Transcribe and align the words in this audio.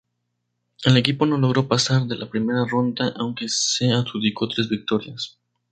El 0.83 0.97
equipo 0.97 1.27
no 1.27 1.37
logró 1.37 1.67
pasar 1.67 2.07
de 2.07 2.17
la 2.17 2.27
primera 2.27 2.65
ronda, 2.67 3.13
aunque 3.17 3.45
se 3.47 3.91
adjudicó 3.91 4.47
tres 4.47 4.67
victorias. 4.67 5.37